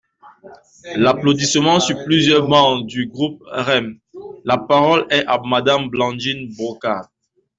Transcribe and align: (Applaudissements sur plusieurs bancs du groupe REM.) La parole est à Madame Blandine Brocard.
(Applaudissements 1.05 1.79
sur 1.79 2.03
plusieurs 2.05 2.47
bancs 2.47 2.87
du 2.87 3.05
groupe 3.05 3.43
REM.) 3.51 3.99
La 4.45 4.57
parole 4.57 5.05
est 5.11 5.27
à 5.27 5.39
Madame 5.45 5.89
Blandine 5.89 6.51
Brocard. 6.57 7.09